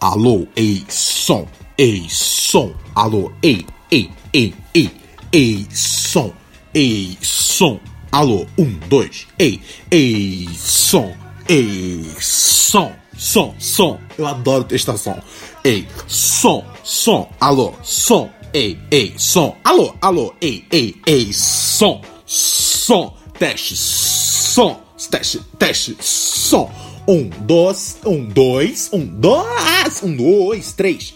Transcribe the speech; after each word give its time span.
alô, 0.00 0.46
ei, 0.56 0.84
som, 0.88 1.46
ei, 1.76 2.06
som, 2.08 2.72
alô, 2.94 3.32
ei, 3.42 3.66
ei, 3.90 4.10
ei, 4.32 4.54
ei, 4.74 4.90
ei, 5.32 5.66
som, 5.72 6.32
ei, 6.74 7.18
som, 7.20 7.80
alô, 8.12 8.46
um, 8.58 8.78
dois, 8.88 9.26
ei, 9.38 9.60
ei, 9.90 10.48
som, 10.56 11.12
ei, 11.48 12.04
som, 12.20 12.92
som, 13.16 13.54
som, 13.58 13.98
eu 14.18 14.26
adoro 14.26 14.64
testar 14.64 14.96
som, 14.96 15.18
ei, 15.64 15.86
som, 16.06 16.62
som, 16.84 17.26
alô, 17.40 17.72
som, 17.82 18.28
ei, 18.54 18.78
ei, 18.90 19.14
som, 19.18 19.52
alô, 19.64 19.92
alô, 20.00 20.32
ei, 20.40 20.64
ei, 20.70 20.94
ei, 21.06 21.32
som, 21.32 22.00
som, 22.26 23.10
teste, 23.38 23.76
som, 23.76 24.76
teste, 25.10 25.42
teste, 25.58 25.96
som, 26.00 26.70
um, 27.08 27.28
dois, 27.40 27.98
um, 28.06 28.24
dois, 28.26 28.90
um, 28.92 29.06
dois, 29.06 29.77
um, 30.02 30.14
dois, 30.14 30.72
três. 30.72 31.14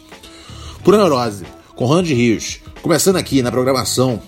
Pura 0.82 0.96
Neurose, 0.96 1.44
com 1.76 1.86
Randy 1.86 2.14
Rios, 2.14 2.60
começando 2.80 3.16
aqui 3.16 3.42
na 3.42 3.50
programação 3.50 4.20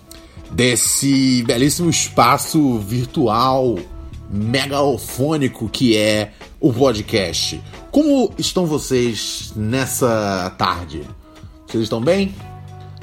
desse 0.50 1.42
belíssimo 1.45 1.91
espaço 1.91 2.78
virtual 2.78 3.78
megalofônico 4.30 5.69
que 5.69 5.96
é 5.96 6.33
o 6.60 6.72
podcast. 6.72 7.60
Como 7.91 8.33
estão 8.38 8.66
vocês 8.66 9.52
nessa 9.56 10.55
tarde? 10.58 11.02
Vocês 11.66 11.84
estão 11.84 12.00
bem? 12.00 12.34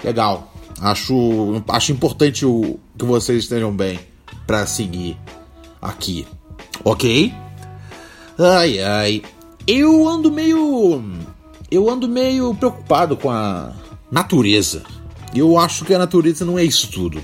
Legal. 0.03 0.53
Acho, 0.79 1.61
acho 1.67 1.91
importante 1.91 2.45
o, 2.45 2.79
que 2.97 3.05
vocês 3.05 3.43
estejam 3.43 3.71
bem 3.71 3.99
para 4.47 4.65
seguir 4.65 5.17
aqui. 5.81 6.27
Ok? 6.83 7.33
Ai, 8.37 8.79
ai. 8.79 9.21
Eu 9.67 10.07
ando 10.07 10.31
meio. 10.31 11.03
Eu 11.69 11.89
ando 11.89 12.07
meio 12.07 12.53
preocupado 12.55 13.15
com 13.15 13.29
a 13.29 13.73
natureza. 14.11 14.83
Eu 15.33 15.57
acho 15.57 15.85
que 15.85 15.93
a 15.93 15.99
natureza 15.99 16.43
não 16.43 16.59
é 16.59 16.63
isso 16.63 16.89
tudo. 16.91 17.23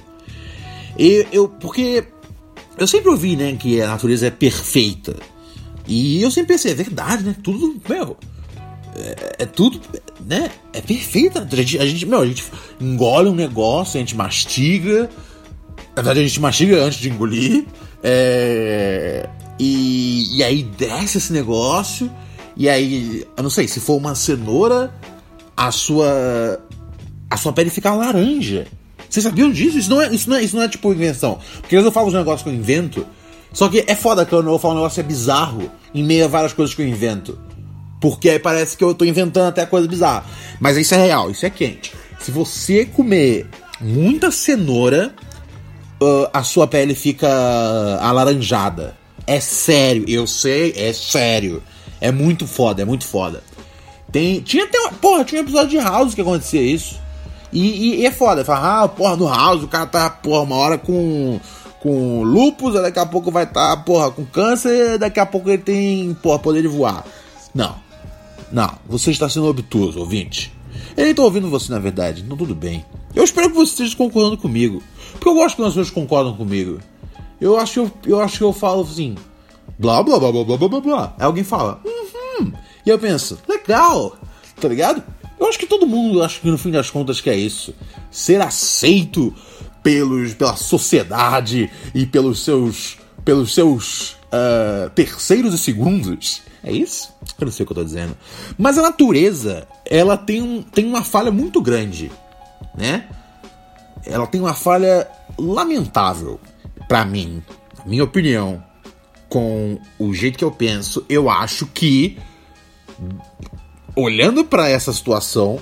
Eu, 0.98 1.28
eu, 1.32 1.50
porque 1.50 2.06
eu 2.78 2.88
sempre 2.88 3.10
ouvi, 3.10 3.36
né, 3.36 3.56
que 3.56 3.82
a 3.82 3.88
natureza 3.88 4.28
é 4.28 4.32
perfeita. 4.32 5.16
E 5.88 6.22
eu 6.22 6.32
sempre 6.32 6.54
pensei, 6.54 6.72
é 6.72 6.76
verdade, 6.76 7.24
né? 7.24 7.36
Tudo, 7.42 7.82
meu, 7.88 8.18
é, 8.96 9.44
é 9.44 9.46
tudo, 9.46 9.80
né? 10.26 10.52
É 10.74 10.82
perfeita. 10.82 11.48
A 11.50 11.56
gente, 11.56 11.80
a 11.80 11.86
gente, 11.86 12.06
meu, 12.06 12.20
a 12.20 12.26
gente 12.26 12.44
engole 12.80 13.30
um 13.30 13.36
negócio, 13.36 13.98
a 13.98 14.00
gente 14.00 14.16
mastiga. 14.16 15.10
Na 15.96 16.02
verdade, 16.02 16.20
a 16.20 16.24
gente 16.24 16.40
mastiga 16.40 16.84
antes 16.84 17.00
de 17.00 17.10
engolir. 17.10 17.66
É, 18.04 19.30
e, 19.60 20.38
e 20.38 20.44
aí 20.44 20.64
desce 20.64 21.18
esse 21.18 21.32
negócio. 21.32 22.12
E 22.58 22.68
aí, 22.68 23.26
eu 23.38 23.44
não 23.44 23.50
sei, 23.50 23.68
se 23.68 23.80
for 23.80 23.96
uma 23.96 24.16
cenoura, 24.16 24.92
a 25.56 25.72
sua. 25.72 26.60
A 27.30 27.38
sua 27.38 27.54
pele 27.54 27.70
fica 27.70 27.94
laranja. 27.94 28.68
Vocês 29.10 29.24
sabiam 29.24 29.52
disso? 29.52 29.78
Isso 29.78 29.90
não 29.90 30.02
é, 30.02 30.14
isso 30.14 30.30
não 30.30 30.38
é, 30.38 30.44
isso 30.44 30.56
não 30.56 30.64
é 30.64 30.68
tipo 30.68 30.92
invenção. 30.92 31.40
Porque 31.62 31.76
às 31.76 31.82
vezes 31.82 31.86
eu 31.86 31.92
falo 31.92 32.08
uns 32.08 32.14
negócios 32.14 32.44
que 32.44 32.50
eu 32.50 32.54
invento. 32.54 33.06
Só 33.54 33.68
que 33.70 33.84
é 33.88 33.96
foda 33.96 34.26
que 34.26 34.34
eu 34.34 34.42
não 34.42 34.52
vou 34.52 34.60
falar 34.60 34.74
um 34.76 34.78
negócio 34.78 35.00
é 35.00 35.04
bizarro 35.04 35.72
em 35.94 36.04
meio 36.04 36.26
a 36.26 36.28
várias 36.28 36.54
coisas 36.54 36.74
que 36.74 36.82
eu 36.82 36.88
invento. 36.88 37.38
Porque 38.00 38.30
aí 38.30 38.40
parece 38.40 38.78
que 38.78 38.84
eu 38.84 38.94
tô 38.94 39.04
inventando 39.04 39.48
até 39.48 39.66
coisa 39.66 39.88
bizarra. 39.88 40.26
Mas 40.60 40.78
isso 40.78 40.94
é 40.94 40.98
real, 40.98 41.32
isso 41.32 41.46
é 41.46 41.50
quente. 41.50 41.94
Se 42.20 42.32
você 42.32 42.86
comer 42.86 43.48
muita 43.82 44.32
cenoura, 44.32 45.14
uh, 46.02 46.30
a 46.34 46.44
sua 46.44 46.68
pele 46.68 46.96
fica 46.96 47.28
alaranjada. 48.02 48.96
É 49.26 49.40
sério, 49.40 50.06
eu 50.08 50.26
sei, 50.26 50.74
é 50.78 50.94
sério. 50.94 51.62
É 52.00 52.12
muito 52.12 52.48
foda, 52.48 52.82
é 52.82 52.86
muito 52.86 53.06
foda. 53.06 53.44
Tem, 54.12 54.42
tinha 54.42 54.66
até. 54.66 54.78
Porra, 55.02 55.26
tinha 55.26 55.42
um 55.42 55.44
episódio 55.44 55.70
de 55.70 55.78
House 55.78 56.14
que 56.14 56.22
acontecia 56.22 56.62
isso. 56.62 57.00
E, 57.52 57.62
e, 57.62 57.96
e 58.02 58.06
é 58.06 58.12
foda, 58.12 58.44
fala, 58.44 58.84
ah, 58.84 58.88
porra, 58.88 59.16
no 59.16 59.28
House 59.28 59.64
o 59.64 59.68
cara 59.68 59.86
tá, 59.86 60.10
porra, 60.10 60.44
uma 60.44 60.56
hora 60.56 60.78
com. 60.78 61.40
Com 61.80 62.24
lupus, 62.24 62.74
daqui 62.74 62.98
a 62.98 63.06
pouco 63.06 63.30
vai 63.30 63.44
estar, 63.44 63.76
tá, 63.76 63.84
porra, 63.84 64.10
com 64.10 64.26
câncer, 64.26 64.98
daqui 64.98 65.20
a 65.20 65.26
pouco 65.28 65.48
ele 65.48 65.60
tem, 65.60 66.14
porra, 66.16 66.40
poder 66.40 66.64
de 66.64 66.68
voar. 66.68 67.06
Não. 67.54 67.76
Não, 68.52 68.74
você 68.88 69.12
está 69.12 69.30
sendo 69.30 69.48
obtuso, 69.48 70.00
ouvinte. 70.00 70.52
Eu 70.96 71.06
nem 71.06 71.14
tô 71.14 71.24
ouvindo 71.24 71.50
você, 71.50 71.72
na 71.72 71.80
verdade. 71.80 72.24
Não, 72.24 72.36
tudo 72.36 72.56
bem. 72.56 72.84
Eu 73.14 73.24
espero 73.24 73.50
que 73.50 73.56
você 73.56 73.72
esteja 73.72 73.96
concordando 73.96 74.38
comigo. 74.38 74.82
Porque 75.12 75.30
eu 75.30 75.36
gosto 75.36 75.56
quando 75.56 75.68
as 75.68 75.74
pessoas 75.74 75.92
concordam 75.92 76.36
comigo. 76.36 76.80
Eu 77.40 77.58
acho 77.58 77.74
que 77.74 77.80
eu, 77.80 77.92
eu 78.06 78.22
acho 78.22 78.38
que 78.40 78.44
eu 78.44 78.54
falo 78.54 78.82
assim, 78.82 79.16
blá 79.78 80.04
blá 80.04 80.20
blá 80.20 80.32
blá 80.32 80.44
blá 80.44 80.58
blá 80.58 80.68
blá 80.68 80.82
blá. 80.82 81.16
Aí 81.18 81.26
alguém 81.26 81.44
fala, 81.44 81.82
uhum. 81.86 82.52
E 82.86 82.90
eu 82.90 82.98
penso, 82.98 83.38
legal, 83.48 84.18
tá 84.60 84.68
ligado? 84.68 85.04
Eu 85.40 85.48
acho 85.48 85.60
que 85.60 85.68
todo 85.68 85.86
mundo, 85.86 86.24
acho 86.24 86.42
que 86.42 86.50
no 86.50 86.58
fim 86.58 86.72
das 86.72 86.90
contas 86.90 87.22
que 87.22 87.30
é 87.30 87.36
isso. 87.36 87.74
Ser 88.10 88.42
aceito 88.42 89.34
pelos, 89.84 90.34
pela 90.34 90.56
sociedade 90.56 91.70
e 91.94 92.06
pelos 92.06 92.44
seus, 92.44 92.98
pelos 93.24 93.54
seus 93.54 94.12
uh, 94.34 94.90
terceiros 94.96 95.54
e 95.54 95.58
segundos. 95.58 96.42
É 96.64 96.72
isso? 96.72 97.14
Eu 97.40 97.46
não 97.46 97.52
sei 97.52 97.64
o 97.64 97.68
que 97.68 97.72
eu 97.72 97.78
tô 97.78 97.84
dizendo. 97.84 98.18
Mas 98.58 98.78
a 98.78 98.82
natureza, 98.82 99.68
ela 99.86 100.18
tem, 100.18 100.42
um, 100.42 100.62
tem 100.62 100.86
uma 100.86 101.04
falha 101.04 101.32
muito 101.32 101.62
grande, 101.62 102.12
né? 102.76 103.08
Ela 104.06 104.26
tem 104.26 104.42
uma 104.42 104.54
falha 104.54 105.08
lamentável 105.38 106.40
para 106.88 107.06
mim, 107.06 107.44
minha 107.86 108.04
opinião, 108.04 108.64
com 109.30 109.80
o 110.00 110.14
jeito 110.14 110.38
que 110.38 110.44
eu 110.44 110.52
penso, 110.52 111.06
eu 111.10 111.30
acho 111.30 111.66
que 111.68 112.18
olhando 113.96 114.46
para 114.46 114.70
essa 114.70 114.94
situação, 114.94 115.60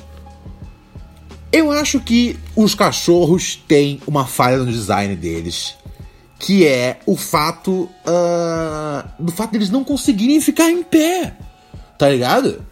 eu 1.51 1.71
acho 1.71 1.99
que 1.99 2.37
os 2.55 2.75
cachorros 2.75 3.55
têm 3.67 4.01
uma 4.05 4.27
falha 4.27 4.57
no 4.57 4.71
design 4.71 5.15
deles, 5.15 5.75
que 6.37 6.67
é 6.67 6.99
o 7.05 7.15
fato 7.15 7.89
uh, 8.05 9.09
do 9.17 9.31
fato 9.31 9.51
deles 9.51 9.69
não 9.69 9.83
conseguirem 9.83 10.41
ficar 10.41 10.69
em 10.69 10.83
pé, 10.83 11.37
tá 11.97 12.09
ligado? 12.09 12.65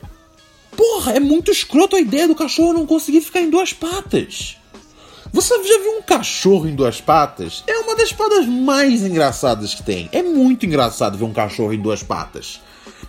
Porra, 0.75 1.14
é 1.14 1.20
muito 1.20 1.52
escroto 1.52 1.96
a 1.96 2.02
ideia 2.02 2.28
do 2.28 2.36
cachorro 2.36 2.74
não 2.74 2.86
conseguir 2.86 3.22
ficar 3.22 3.40
em 3.40 3.50
duas 3.50 3.72
patas. 3.72 4.58
Você 5.33 5.55
já 5.63 5.79
viu 5.79 5.97
um 5.97 6.01
cachorro 6.03 6.69
em 6.69 6.75
duas 6.75 7.01
patas? 7.01 7.63
É 7.66 7.79
uma 7.79 7.95
das 7.95 8.13
patas 8.13 8.45
mais 8.45 9.01
engraçadas 9.01 9.73
que 9.73 9.81
tem. 9.81 10.07
É 10.11 10.21
muito 10.21 10.63
engraçado 10.63 11.17
ver 11.17 11.23
um 11.23 11.33
cachorro 11.33 11.73
em 11.73 11.81
duas 11.81 12.03
patas. 12.03 12.61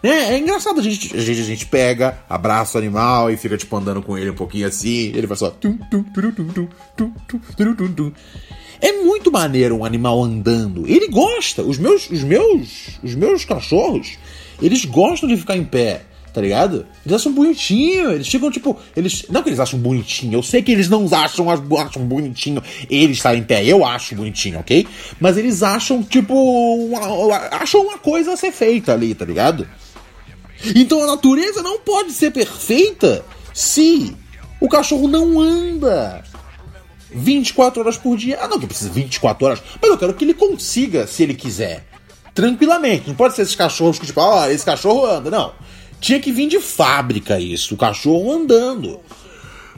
É, 0.03 0.33
é 0.33 0.39
engraçado, 0.39 0.81
a 0.81 0.83
gente, 0.83 1.15
a 1.15 1.21
gente, 1.21 1.41
a 1.43 1.45
gente 1.45 1.67
pega, 1.67 2.19
abraça 2.27 2.79
o 2.79 2.81
animal 2.81 3.31
e 3.31 3.37
fica 3.37 3.59
tipo 3.59 3.77
andando 3.77 4.01
com 4.01 4.17
ele 4.17 4.31
um 4.31 4.35
pouquinho 4.35 4.67
assim, 4.67 5.13
ele 5.15 5.27
faz 5.27 5.41
só. 5.41 5.55
É 8.81 8.93
muito 9.05 9.31
maneiro 9.31 9.77
um 9.77 9.85
animal 9.85 10.25
andando. 10.25 10.89
Ele 10.89 11.09
gosta. 11.09 11.63
Os 11.63 11.77
meus, 11.77 12.09
os 12.09 12.25
meus, 12.25 12.99
os 13.03 13.15
meus 13.15 13.45
cachorros, 13.45 14.17
eles 14.63 14.87
gostam 14.87 15.29
de 15.29 15.37
ficar 15.37 15.59
em 15.59 15.65
pé 15.65 16.07
tá 16.35 16.41
ligado? 16.41 16.85
Eles 17.07 17.21
acham 17.21 17.33
bonitinho, 17.33 18.11
eles 18.11 18.27
ficam 18.27 18.51
tipo. 18.51 18.77
Eles, 18.97 19.25
não 19.31 19.41
que 19.41 19.49
eles 19.49 19.61
acham 19.61 19.79
bonitinho, 19.79 20.35
eu 20.35 20.43
sei 20.43 20.63
que 20.63 20.73
eles 20.73 20.89
não 20.89 21.07
acham, 21.13 21.47
acham 21.49 22.05
bonitinho 22.05 22.61
eles 22.91 23.19
estarem 23.19 23.41
em 23.41 23.45
pé, 23.45 23.65
eu 23.65 23.85
acho 23.87 24.17
bonitinho, 24.17 24.59
ok? 24.59 24.85
Mas 25.21 25.37
eles 25.37 25.63
acham, 25.63 26.03
tipo. 26.03 26.35
Uma, 26.35 27.37
acham 27.53 27.83
uma 27.83 27.99
coisa 27.99 28.33
a 28.33 28.37
ser 28.37 28.51
feita 28.51 28.93
ali, 28.93 29.15
tá 29.15 29.25
ligado? 29.25 29.67
Então 30.75 31.05
a 31.05 31.07
natureza 31.07 31.63
não 31.63 31.79
pode 31.79 32.11
ser 32.11 32.33
perfeita 32.33 33.25
se 33.53 34.17
o 34.61 34.69
cachorro 34.69 35.07
não 35.07 35.39
anda 35.39 36.25
24 37.13 37.81
horas 37.81 37.97
por 37.97 38.17
dia. 38.17 38.41
Ah, 38.41 38.49
não 38.49 38.59
que 38.59 38.67
precisa 38.67 38.91
24 38.91 39.47
horas, 39.47 39.63
mas 39.81 39.89
eu 39.89 39.97
quero 39.97 40.15
que 40.15 40.25
ele 40.25 40.35
consiga, 40.35 41.07
se 41.07 41.23
ele 41.23 41.35
quiser. 41.35 41.87
Tranquilamente. 42.35 43.07
Não 43.07 43.15
pode 43.15 43.35
ser 43.35 43.43
esses 43.43 43.55
cachorros 43.55 43.99
que, 43.99 44.07
tipo, 44.07 44.21
ah, 44.21 44.53
esse 44.53 44.65
cachorro 44.65 45.07
anda. 45.07 45.31
Não. 45.31 45.53
Tinha 46.01 46.21
que 46.21 46.33
vir 46.33 46.49
de 46.49 46.61
fábrica 46.61 47.41
isso, 47.41 47.75
o 47.75 47.79
cachorro 47.79 48.31
andando. 48.33 49.01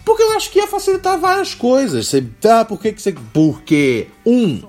Porque 0.04 0.22
eu 0.22 0.36
acho 0.36 0.50
que 0.50 0.58
ia 0.60 0.68
facilitar 0.68 1.18
várias 1.18 1.54
coisas. 1.54 2.06
Você, 2.06 2.22
tá, 2.40 2.64
por 2.64 2.80
que, 2.80 2.92
que 2.92 3.02
você. 3.02 3.14
Porque, 3.32 4.06
um, 4.24 4.62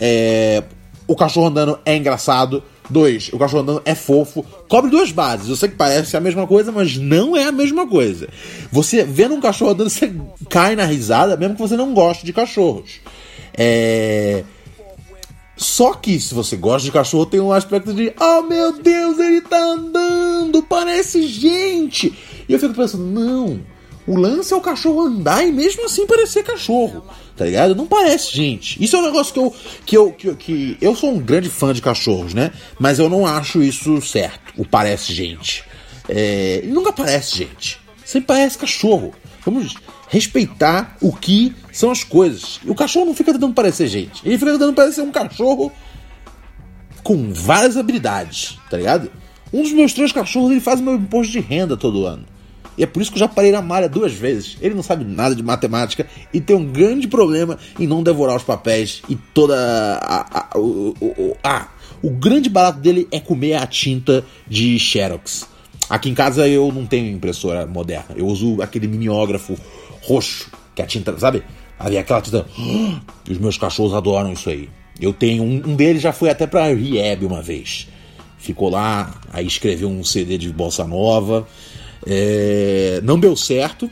é, 0.00 0.64
o 1.06 1.14
cachorro 1.14 1.48
andando 1.48 1.78
é 1.84 1.96
engraçado. 1.96 2.62
Dois, 2.88 3.30
o 3.32 3.38
cachorro 3.38 3.62
andando 3.62 3.82
é 3.84 3.94
fofo. 3.94 4.44
Cobre 4.68 4.90
duas 4.90 5.10
bases. 5.10 5.48
Eu 5.48 5.56
sei 5.56 5.68
que 5.68 5.76
parece 5.76 6.16
a 6.16 6.20
mesma 6.20 6.46
coisa, 6.46 6.70
mas 6.70 6.96
não 6.96 7.36
é 7.36 7.44
a 7.44 7.52
mesma 7.52 7.86
coisa. 7.86 8.28
Você 8.70 9.04
vendo 9.04 9.34
um 9.34 9.40
cachorro 9.40 9.72
andando, 9.72 9.90
você 9.90 10.14
cai 10.50 10.76
na 10.76 10.84
risada, 10.84 11.36
mesmo 11.36 11.56
que 11.56 11.62
você 11.62 11.76
não 11.76 11.94
goste 11.94 12.26
de 12.26 12.32
cachorros. 12.32 13.00
É. 13.56 14.44
Só 15.56 15.94
que 15.94 16.18
se 16.18 16.34
você 16.34 16.56
gosta 16.56 16.84
de 16.84 16.92
cachorro, 16.92 17.26
tem 17.26 17.40
um 17.40 17.52
aspecto 17.52 17.94
de 17.94 18.12
oh 18.20 18.42
meu 18.42 18.72
Deus, 18.72 19.18
ele 19.18 19.40
tá 19.40 19.56
andando, 19.56 20.03
parece 20.62 21.26
gente. 21.26 22.12
E 22.48 22.52
eu 22.52 22.58
fico 22.58 22.74
pensando, 22.74 23.04
não, 23.04 23.60
o 24.06 24.16
lance 24.16 24.52
é 24.52 24.56
o 24.56 24.60
cachorro 24.60 25.02
andar 25.02 25.46
e 25.46 25.50
mesmo 25.50 25.86
assim 25.86 26.06
parecer 26.06 26.42
cachorro, 26.42 27.04
tá 27.36 27.44
ligado? 27.46 27.74
Não 27.74 27.86
parece 27.86 28.34
gente. 28.36 28.82
Isso 28.82 28.96
é 28.96 28.98
um 28.98 29.04
negócio 29.04 29.32
que 29.32 29.38
eu 29.40 29.54
que 29.86 29.96
eu 29.96 30.12
que, 30.12 30.34
que 30.34 30.78
eu 30.80 30.94
sou 30.94 31.10
um 31.10 31.18
grande 31.18 31.48
fã 31.48 31.72
de 31.72 31.80
cachorros, 31.80 32.34
né? 32.34 32.52
Mas 32.78 32.98
eu 32.98 33.08
não 33.08 33.26
acho 33.26 33.62
isso 33.62 34.00
certo. 34.02 34.52
O 34.58 34.66
parece 34.66 35.12
gente. 35.14 35.64
É, 36.08 36.62
nunca 36.66 36.92
parece 36.92 37.38
gente. 37.38 37.80
Sempre 38.04 38.26
parece 38.26 38.58
cachorro. 38.58 39.14
Vamos 39.44 39.74
respeitar 40.08 40.96
o 41.00 41.12
que 41.12 41.54
são 41.72 41.90
as 41.90 42.04
coisas. 42.04 42.60
O 42.66 42.74
cachorro 42.74 43.06
não 43.06 43.14
fica 43.14 43.32
tentando 43.32 43.54
parecer 43.54 43.88
gente. 43.88 44.20
Ele 44.26 44.38
fica 44.38 44.52
tentando 44.52 44.74
parecer 44.74 45.00
um 45.00 45.10
cachorro 45.10 45.72
com 47.02 47.32
várias 47.32 47.76
habilidades, 47.76 48.58
tá 48.70 48.76
ligado? 48.76 49.10
Um 49.54 49.62
dos 49.62 49.70
meus 49.70 49.92
três 49.92 50.10
cachorros 50.10 50.50
ele 50.50 50.60
faz 50.60 50.80
meu 50.80 50.96
imposto 50.96 51.30
de 51.30 51.38
renda 51.38 51.76
todo 51.76 52.06
ano. 52.06 52.24
E 52.76 52.82
é 52.82 52.86
por 52.86 53.00
isso 53.00 53.12
que 53.12 53.16
eu 53.16 53.20
já 53.20 53.28
parei 53.28 53.52
na 53.52 53.62
malha 53.62 53.88
duas 53.88 54.12
vezes. 54.12 54.56
Ele 54.60 54.74
não 54.74 54.82
sabe 54.82 55.04
nada 55.04 55.32
de 55.32 55.44
matemática 55.44 56.08
e 56.32 56.40
tem 56.40 56.56
um 56.56 56.66
grande 56.66 57.06
problema 57.06 57.56
em 57.78 57.86
não 57.86 58.02
devorar 58.02 58.34
os 58.34 58.42
papéis 58.42 59.00
e 59.08 59.14
toda 59.14 59.56
a, 60.02 60.40
a, 60.40 60.58
o, 60.58 60.92
o, 61.00 61.36
a, 61.44 61.68
o 62.02 62.10
grande 62.10 62.50
barato 62.50 62.80
dele 62.80 63.06
é 63.12 63.20
comer 63.20 63.54
a 63.54 63.64
tinta 63.64 64.24
de 64.44 64.76
Xerox. 64.76 65.46
Aqui 65.88 66.10
em 66.10 66.14
casa 66.14 66.48
eu 66.48 66.72
não 66.72 66.84
tenho 66.84 67.14
impressora 67.14 67.64
moderna. 67.64 68.16
Eu 68.16 68.26
uso 68.26 68.60
aquele 68.60 68.88
mimeógrafo 68.88 69.56
roxo, 70.02 70.50
que 70.74 70.82
é 70.82 70.84
a 70.84 70.88
tinta, 70.88 71.16
sabe? 71.16 71.44
Ali 71.78 71.96
aquela 71.96 72.20
tinta. 72.20 72.44
Os 73.30 73.38
meus 73.38 73.56
cachorros 73.56 73.94
adoram 73.94 74.32
isso 74.32 74.50
aí. 74.50 74.68
Eu 75.00 75.12
tenho 75.12 75.44
um, 75.44 75.62
um 75.64 75.76
deles 75.76 76.02
já 76.02 76.12
foi 76.12 76.28
até 76.28 76.44
pra 76.44 76.66
Rieb 76.74 77.24
uma 77.24 77.40
vez. 77.40 77.86
Ficou 78.44 78.68
lá, 78.68 79.22
aí 79.32 79.46
escreveu 79.46 79.88
um 79.88 80.04
CD 80.04 80.36
de 80.36 80.52
bossa 80.52 80.86
nova. 80.86 81.48
É, 82.06 83.00
não 83.02 83.18
deu 83.18 83.34
certo, 83.34 83.90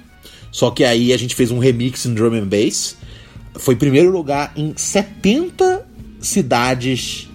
só 0.51 0.71
que 0.71 0.85
aí 0.85 1.11
a 1.11 1.17
gente 1.17 1.35
fez 1.35 1.51
um 1.51 1.59
remix 1.59 2.05
em 2.05 2.13
drum 2.13 2.35
and 2.35 2.49
bass. 2.49 2.99
Foi 3.55 3.75
primeiro 3.75 4.11
lugar 4.11 4.53
em 4.55 4.75
70 4.77 5.87
cidades 6.21 7.31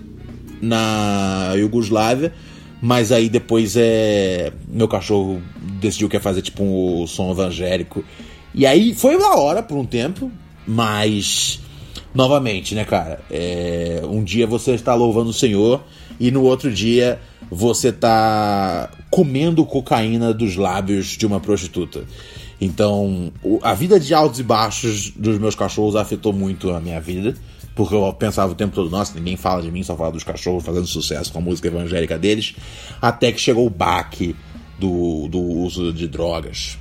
na 0.62 1.54
Iugoslávia, 1.56 2.36
mas 2.80 3.12
aí 3.12 3.30
depois 3.30 3.76
é 3.76 4.54
meu 4.68 4.88
cachorro 4.88 5.42
decidiu 5.82 6.08
que 6.08 6.18
ia 6.18 6.22
fazer 6.22 6.44
tipo 6.44 6.64
um 6.64 7.08
som 7.08 7.32
evangélico. 7.32 8.06
E 8.54 8.64
aí 8.64 8.94
foi 8.94 9.18
da 9.18 9.34
hora 9.38 9.64
por 9.64 9.76
um 9.76 9.86
tempo, 9.86 10.32
mas 10.68 11.60
novamente, 12.14 12.76
né, 12.76 12.86
cara? 12.86 13.22
É, 13.32 14.04
um 14.04 14.24
dia 14.24 14.46
você 14.46 14.74
está 14.74 14.94
louvando 14.94 15.32
o 15.32 15.34
Senhor 15.34 15.84
e 16.20 16.32
no 16.32 16.44
outro 16.44 16.72
dia 16.72 17.20
você 17.50 17.92
tá 17.92 18.90
comendo 19.10 19.66
cocaína 19.66 20.34
dos 20.34 20.56
lábios 20.56 21.08
de 21.08 21.26
uma 21.26 21.40
prostituta. 21.40 22.04
Então, 22.60 23.32
a 23.62 23.74
vida 23.74 24.00
de 24.00 24.14
altos 24.14 24.40
e 24.40 24.44
baixos 24.44 25.12
dos 25.12 25.38
meus 25.38 25.56
cachorros 25.56 25.96
afetou 25.96 26.34
muito 26.34 26.72
a 26.72 26.80
minha 26.80 27.00
vida. 27.00 27.36
Porque 27.76 27.94
eu 27.94 28.12
pensava 28.14 28.52
o 28.52 28.56
tempo 28.56 28.74
todo, 28.74 28.90
nossa, 28.90 29.14
ninguém 29.14 29.38
fala 29.38 29.62
de 29.62 29.72
mim, 29.72 29.84
só 29.84 29.96
fala 29.96 30.12
dos 30.12 30.24
cachorros 30.24 30.66
fazendo 30.66 30.88
sucesso 30.88 31.32
com 31.32 31.38
a 31.38 31.42
música 31.42 31.68
evangélica 31.68 32.18
deles. 32.18 32.56
Até 33.00 33.32
que 33.32 33.40
chegou 33.40 33.68
o 33.68 33.70
baque 33.70 34.36
do, 34.80 35.28
do 35.28 35.40
uso 35.40 35.94
de 35.94 36.08
drogas. 36.08 36.80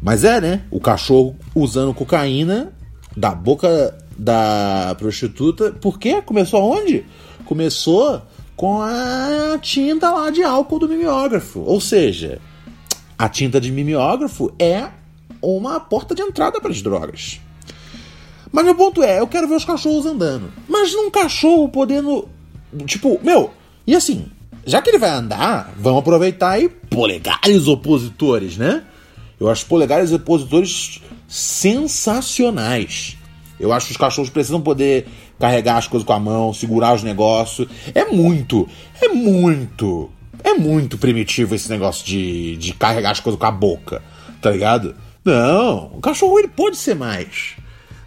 Mas 0.00 0.24
é, 0.24 0.40
né? 0.40 0.62
O 0.70 0.80
cachorro 0.80 1.36
usando 1.54 1.92
cocaína 1.92 2.72
da 3.14 3.34
boca 3.34 3.94
da 4.16 4.94
prostituta. 4.98 5.72
Por 5.72 5.98
quê? 5.98 6.22
Começou 6.22 6.60
aonde? 6.60 7.04
Começou 7.44 8.22
com 8.58 8.82
a 8.82 9.56
tinta 9.62 10.10
lá 10.10 10.30
de 10.30 10.42
álcool 10.42 10.80
do 10.80 10.88
mimeógrafo. 10.88 11.60
Ou 11.60 11.80
seja, 11.80 12.40
a 13.16 13.28
tinta 13.28 13.60
de 13.60 13.70
mimeógrafo 13.70 14.52
é 14.58 14.88
uma 15.40 15.78
porta 15.78 16.12
de 16.12 16.22
entrada 16.22 16.60
para 16.60 16.72
as 16.72 16.82
drogas. 16.82 17.40
Mas 18.50 18.64
meu 18.64 18.74
ponto 18.74 19.00
é, 19.00 19.20
eu 19.20 19.28
quero 19.28 19.46
ver 19.46 19.54
os 19.54 19.64
cachorros 19.64 20.04
andando. 20.06 20.52
Mas 20.68 20.92
num 20.92 21.08
cachorro 21.08 21.68
podendo. 21.68 22.28
Tipo, 22.84 23.20
meu, 23.22 23.52
e 23.86 23.94
assim, 23.94 24.26
já 24.66 24.82
que 24.82 24.90
ele 24.90 24.98
vai 24.98 25.10
andar, 25.10 25.72
vamos 25.78 26.00
aproveitar 26.00 26.50
aí 26.50 26.68
polegares 26.68 27.68
opositores, 27.68 28.56
né? 28.56 28.82
Eu 29.38 29.48
acho 29.48 29.66
polegares 29.66 30.10
opositores 30.10 31.00
sensacionais. 31.28 33.16
Eu 33.60 33.72
acho 33.72 33.86
que 33.86 33.92
os 33.92 33.98
cachorros 33.98 34.30
precisam 34.30 34.60
poder 34.60 35.06
carregar 35.38 35.76
as 35.76 35.86
coisas 35.86 36.06
com 36.06 36.12
a 36.12 36.20
mão, 36.20 36.52
segurar 36.52 36.94
os 36.94 37.02
negócios. 37.02 37.68
É 37.94 38.04
muito, 38.06 38.68
é 39.00 39.08
muito, 39.08 40.10
é 40.42 40.54
muito 40.54 40.98
primitivo 40.98 41.54
esse 41.54 41.68
negócio 41.68 42.04
de, 42.04 42.56
de 42.56 42.72
carregar 42.74 43.10
as 43.12 43.20
coisas 43.20 43.38
com 43.38 43.46
a 43.46 43.50
boca, 43.50 44.02
tá 44.40 44.50
ligado? 44.50 44.94
Não, 45.24 45.86
o 45.94 46.00
cachorro 46.00 46.38
ele 46.38 46.48
pode 46.48 46.76
ser 46.76 46.94
mais. 46.94 47.56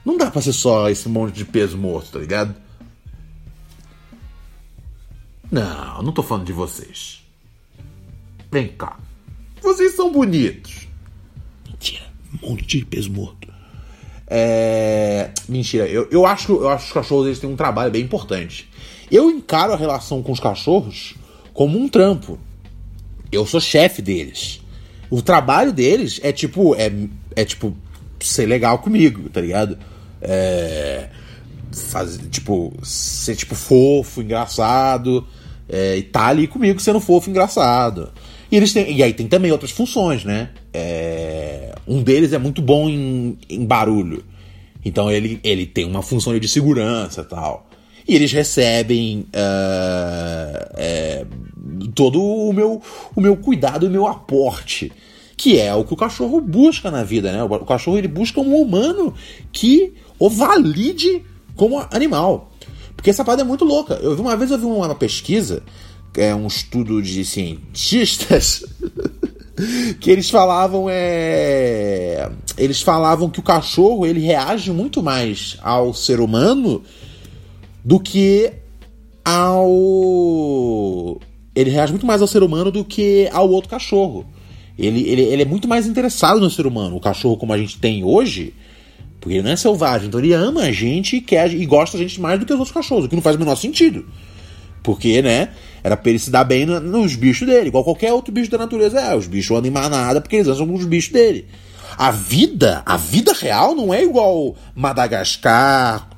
Não 0.04 0.18
dá 0.18 0.32
pra 0.32 0.42
ser 0.42 0.54
só 0.54 0.90
esse 0.90 1.08
monte 1.08 1.36
de 1.36 1.46
peso 1.46 1.78
morto, 1.78 2.12
tá 2.14 2.20
ligado? 2.20 2.56
Não, 5.52 6.02
não 6.02 6.12
tô 6.12 6.24
falando 6.24 6.46
de 6.46 6.54
vocês. 6.54 7.22
Vem 8.52 8.70
cá. 8.70 8.98
Vocês 9.62 9.96
são 9.96 10.12
bonitos. 10.12 10.88
Mentira, 11.68 12.06
um 12.42 12.50
monte 12.50 12.80
de 12.80 12.86
peso 12.86 13.12
morto. 13.12 13.41
É... 14.34 15.30
Mentira, 15.50 15.86
eu, 15.88 16.08
eu, 16.10 16.26
acho, 16.26 16.54
eu 16.54 16.70
acho 16.70 16.86
que 16.86 16.90
os 16.92 16.94
cachorros 16.94 17.26
eles 17.26 17.40
têm 17.40 17.50
um 17.50 17.56
trabalho 17.58 17.92
bem 17.92 18.02
importante. 18.02 18.70
Eu 19.12 19.30
encaro 19.30 19.74
a 19.74 19.76
relação 19.76 20.24
com 20.24 20.32
os 20.32 20.40
cachorros 20.40 21.16
como 21.54 21.78
um 21.78 21.90
trampo. 21.90 22.40
Eu 23.30 23.46
sou 23.46 23.60
chefe 23.60 24.02
deles. 24.02 24.62
O 25.10 25.22
trabalho 25.22 25.74
deles 25.74 26.22
é 26.24 26.32
tipo. 26.32 26.74
É, 26.76 26.90
é 27.36 27.44
tipo. 27.44 27.76
Ser 28.22 28.46
legal 28.46 28.80
comigo, 28.80 29.30
tá 29.30 29.42
ligado? 29.42 29.78
É. 30.22 31.10
Fazer, 31.74 32.20
tipo, 32.30 32.74
ser 32.84 33.36
tipo 33.36 33.54
fofo, 33.54 34.22
engraçado. 34.22 35.28
É, 35.68 35.98
e 35.98 36.04
tá 36.04 36.28
ali 36.28 36.48
comigo 36.48 36.80
sendo 36.80 37.02
fofo, 37.02 37.30
engraçado. 37.30 38.14
E, 38.50 38.56
eles 38.56 38.72
têm, 38.72 38.96
e 38.96 39.04
aí 39.04 39.14
tem 39.14 39.28
também 39.28 39.52
outras 39.52 39.72
funções, 39.72 40.24
né? 40.24 40.50
É, 40.74 41.21
um 41.88 42.02
deles 42.02 42.34
é 42.34 42.38
muito 42.38 42.62
bom 42.62 42.90
em, 42.90 43.38
em 43.50 43.66
barulho. 43.66 44.24
Então 44.84 45.12
ele, 45.12 45.40
ele 45.44 45.66
tem 45.66 45.86
uma 45.86 46.02
função 46.02 46.38
de 46.38 46.48
segurança 46.48 47.24
tal. 47.24 47.68
E 48.08 48.16
eles 48.16 48.32
recebem 48.32 49.28
uh, 49.28 50.74
é, 50.76 51.26
todo 51.94 52.22
o 52.22 52.52
meu, 52.52 52.82
o 53.16 53.22
meu 53.22 53.38
cuidado 53.38 53.86
e 53.86 53.90
o 53.90 53.92
meu 53.92 54.08
aporte. 54.08 54.92
Que 55.38 55.60
é 55.60 55.74
o 55.74 55.84
que 55.84 55.94
o 55.94 55.98
cachorro 55.98 56.40
busca 56.40 56.92
na 56.92 57.04
vida, 57.04 57.32
né? 57.32 57.44
O, 57.44 57.66
cachorro 57.66 57.98
ele 57.98 58.08
busca 58.08 58.40
um 58.40 58.56
humano 58.56 59.14
que 59.52 59.94
o 60.20 60.30
valide 60.30 61.24
como 61.56 61.84
animal. 61.92 62.52
Porque 62.96 63.10
essa 63.10 63.24
parada 63.24 63.42
é 63.42 63.46
muito 63.46 63.66
louca. 63.66 63.96
Eu 63.96 64.16
vi 64.16 64.22
uma 64.22 64.36
vez 64.36 64.52
eu 64.52 64.58
vi 64.58 64.66
uma 64.66 64.94
pesquisa 64.94 65.64
é 66.18 66.36
um 66.36 66.48
estudo 66.48 67.02
de 67.02 67.24
cientistas 67.24 68.66
que 70.00 70.10
eles 70.10 70.30
falavam 70.30 70.88
é 70.90 72.30
eles 72.58 72.82
falavam 72.82 73.30
que 73.30 73.40
o 73.40 73.44
cachorro 73.44 74.06
ele 74.06 74.20
reage 74.20 74.72
muito 74.72 75.04
mais 75.04 75.58
ao 75.62 75.94
ser 75.94 76.20
humano 76.20 76.84
do 77.84 78.00
que 78.00 78.54
ao 79.24 79.70
ele 81.54 81.70
reage 81.70 81.92
muito 81.92 82.06
mais 82.06 82.22
ao 82.22 82.28
ser 82.28 82.44
humano 82.44 82.72
do 82.72 82.86
que 82.86 83.30
ao 83.32 83.50
outro 83.50 83.70
cachorro. 83.70 84.26
Ele, 84.78 85.02
ele, 85.02 85.22
ele 85.24 85.42
é 85.42 85.46
muito 85.46 85.68
mais 85.68 85.86
interessado 85.86 86.40
no 86.40 86.50
ser 86.50 86.66
humano. 86.66 86.96
O 86.96 87.00
cachorro 87.00 87.38
como 87.38 87.54
a 87.54 87.58
gente 87.58 87.78
tem 87.78 88.04
hoje, 88.04 88.54
porque 89.20 89.36
ele 89.36 89.44
não 89.44 89.52
é 89.52 89.56
selvagem, 89.56 90.08
então 90.08 90.20
ele 90.20 90.34
ama 90.34 90.62
a 90.62 90.72
gente 90.72 91.18
e 91.18 91.22
quer 91.22 91.54
e 91.54 91.66
gosta 91.66 91.98
da 91.98 92.04
gente 92.04 92.20
mais 92.22 92.40
do 92.40 92.46
que 92.46 92.54
os 92.54 92.60
outros 92.60 92.74
cachorros, 92.74 93.06
o 93.06 93.10
que 93.10 93.16
não 93.16 93.22
faz 93.22 93.36
o 93.36 93.40
menor 93.40 93.56
sentido. 93.56 94.06
Porque, 94.84 95.22
né? 95.22 95.50
Era 95.84 95.98
pra 95.98 96.10
ele 96.10 96.20
se 96.20 96.30
dar 96.30 96.44
bem 96.44 96.66
nos 96.66 97.16
bichos 97.16 97.48
dele, 97.48 97.68
igual 97.68 97.84
qualquer 97.84 98.14
outro 98.14 98.32
bicho 98.32 98.52
da 98.52 98.58
natureza 98.58 99.00
é. 99.00 99.16
Os 99.16 99.28
bichos 99.28 99.58
andam 99.58 99.70
em 99.70 99.74
manada 99.74 100.22
porque 100.22 100.36
eles 100.38 100.48
andam 100.48 100.68
com 100.68 100.76
os 100.76 100.86
bichos 100.86 101.12
dele. 101.12 101.48
A 101.98 102.12
vida, 102.12 102.82
a 102.86 102.98
vida 102.98 103.34
real 103.34 103.76
não 103.76 103.94
é 103.94 104.04
igual 104.04 104.56
Madagascar 104.76 106.10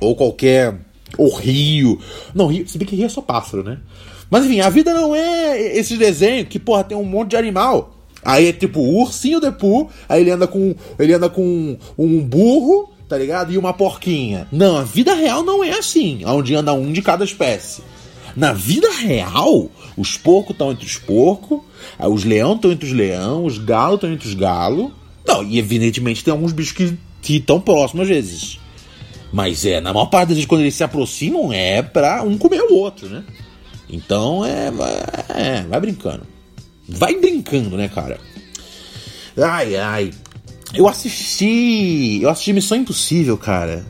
ou 0.00 0.14
qualquer. 0.14 0.74
ou 1.16 1.34
Rio. 1.34 1.98
Não, 2.34 2.46
Rio, 2.46 2.68
se 2.68 2.78
bem 2.78 2.86
que 2.86 2.96
Rio 2.96 3.06
é 3.06 3.08
só 3.08 3.20
pássaro, 3.20 3.62
né? 3.62 3.78
Mas 4.30 4.44
enfim, 4.44 4.60
a 4.60 4.68
vida 4.68 4.92
não 4.92 5.14
é 5.14 5.76
esse 5.76 5.96
desenho 5.96 6.46
que, 6.46 6.58
porra, 6.58 6.84
tem 6.84 6.96
um 6.96 7.04
monte 7.04 7.30
de 7.30 7.36
animal. 7.36 7.94
Aí 8.24 8.48
é 8.48 8.52
tipo 8.52 8.80
o 8.80 9.02
ursinho 9.02 9.40
de 9.40 9.52
Pooh, 9.52 9.88
aí 10.08 10.22
ele 10.22 10.30
anda 10.30 10.46
com. 10.46 10.74
ele 10.98 11.12
anda 11.12 11.28
com 11.28 11.76
um 11.98 12.20
burro, 12.20 12.90
tá 13.08 13.16
ligado? 13.18 13.52
E 13.52 13.58
uma 13.58 13.72
porquinha. 13.72 14.46
Não, 14.50 14.76
a 14.76 14.82
vida 14.82 15.14
real 15.14 15.42
não 15.42 15.62
é 15.62 15.78
assim, 15.78 16.24
onde 16.24 16.54
anda 16.54 16.72
um 16.72 16.92
de 16.92 17.02
cada 17.02 17.24
espécie. 17.24 17.82
Na 18.36 18.52
vida 18.52 18.90
real, 18.90 19.70
os 19.96 20.16
porcos 20.16 20.52
estão 20.52 20.72
entre 20.72 20.86
os 20.86 20.98
porcos, 20.98 21.60
os 22.00 22.24
leões 22.24 22.56
estão 22.56 22.72
entre 22.72 22.86
os 22.86 22.92
leões, 22.92 23.52
os 23.52 23.58
galos 23.58 23.96
estão 23.96 24.12
entre 24.12 24.28
os 24.28 24.34
galos. 24.34 24.90
Não, 25.26 25.42
e 25.42 25.58
evidentemente 25.58 26.24
tem 26.24 26.32
alguns 26.32 26.52
bichos 26.52 26.94
que 27.22 27.36
estão 27.36 27.60
próximos 27.60 28.02
às 28.02 28.08
vezes. 28.08 28.60
Mas 29.32 29.64
é, 29.64 29.80
na 29.80 29.92
maior 29.92 30.06
parte 30.06 30.28
das 30.28 30.36
vezes, 30.36 30.46
quando 30.46 30.60
eles 30.60 30.74
se 30.74 30.84
aproximam, 30.84 31.52
é 31.52 31.82
pra 31.82 32.22
um 32.22 32.36
comer 32.38 32.60
o 32.62 32.74
outro, 32.74 33.08
né? 33.08 33.24
Então 33.88 34.44
é. 34.44 34.72
É, 35.28 35.62
vai 35.62 35.80
brincando. 35.80 36.26
Vai 36.88 37.16
brincando, 37.16 37.76
né, 37.76 37.88
cara? 37.88 38.18
Ai, 39.36 39.76
ai. 39.76 40.10
Eu 40.74 40.88
assisti. 40.88 42.20
Eu 42.22 42.28
assisti 42.30 42.52
Missão 42.52 42.78
Impossível, 42.78 43.36
cara. 43.38 43.84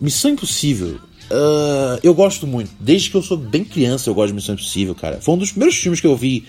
Missão 0.00 0.30
Impossível. 0.30 0.98
Uh, 1.30 1.98
eu 2.02 2.14
gosto 2.14 2.46
muito. 2.46 2.70
Desde 2.78 3.10
que 3.10 3.16
eu 3.16 3.22
sou 3.22 3.36
bem 3.36 3.64
criança, 3.64 4.08
eu 4.08 4.14
gosto 4.14 4.28
de 4.28 4.34
Missão 4.34 4.54
Impossível, 4.54 4.94
cara. 4.94 5.20
Foi 5.20 5.34
um 5.34 5.38
dos 5.38 5.50
primeiros 5.50 5.76
filmes 5.76 6.00
que 6.00 6.06
eu 6.06 6.16
vi, 6.16 6.46